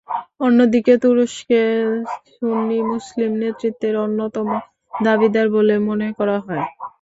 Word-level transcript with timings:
অন্যদিকে, 0.39 0.93
তুরস্ককে 1.01 1.61
সুন্নি 2.29 2.77
মুসলিম 2.91 3.31
নেতৃত্বের 3.41 3.95
অন্যতম 4.05 4.47
দাবিদার 5.01 5.47
বলে 5.55 5.75
মনে 5.87 6.07
করা 6.17 6.37
হয়। 6.45 6.63